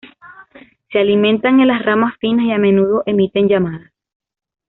Se 0.91 0.97
alimentan 0.97 1.59
en 1.59 1.67
las 1.67 1.85
ramas 1.85 2.15
finas 2.19 2.47
y 2.47 2.51
a 2.51 2.57
menudo 2.57 3.03
emiten 3.05 3.47
llamadas. 3.47 3.91